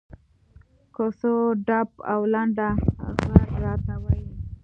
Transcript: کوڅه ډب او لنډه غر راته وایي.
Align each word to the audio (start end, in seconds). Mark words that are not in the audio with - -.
کوڅه 0.95 1.31
ډب 1.67 1.89
او 2.11 2.21
لنډه 2.33 2.69
غر 3.29 3.49
راته 3.63 3.93
وایي. 4.03 4.25